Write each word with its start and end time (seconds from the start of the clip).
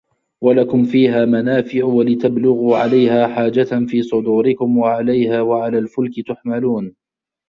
وَلَكُم 0.43 0.83
فيها 0.83 1.25
مَنافِعُ 1.25 1.83
وَلِتَبلُغوا 1.85 2.77
عَلَيها 2.77 3.27
حاجَةً 3.27 3.85
في 3.87 4.01
صُدورِكُم 4.03 4.77
وَعَلَيها 4.77 5.41
وَعَلَى 5.41 5.77
الفُلكِ 5.77 6.27
تُحمَلونَ 6.27 6.95